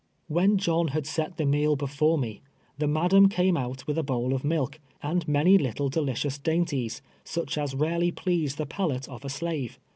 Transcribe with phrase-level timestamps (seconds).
[0.27, 2.41] When John had set the meal before me,
[2.75, 7.03] the madam came out with a bowl of milk, and many little deli cious dainties,
[7.23, 9.77] such as rarely please the palate of a slave.